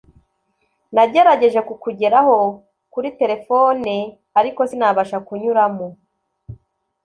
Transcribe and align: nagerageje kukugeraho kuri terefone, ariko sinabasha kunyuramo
nagerageje 0.95 1.59
kukugeraho 1.67 2.37
kuri 2.93 3.09
terefone, 3.19 3.93
ariko 4.39 4.61
sinabasha 4.69 5.17
kunyuramo 5.27 5.87